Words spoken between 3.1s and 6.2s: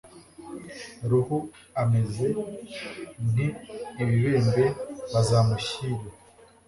nk ibibembe bazamushyire